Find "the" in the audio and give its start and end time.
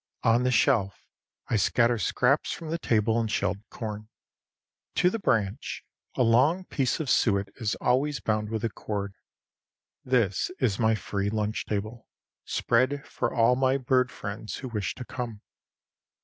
0.41-0.49, 2.71-2.79, 5.11-5.19